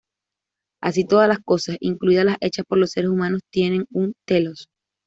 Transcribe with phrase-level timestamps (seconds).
[0.81, 4.65] Así todas las cosas, incluidas las hechas por los seres humanos tienen un "telos".